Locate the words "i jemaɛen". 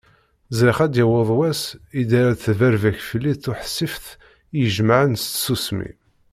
4.61-5.13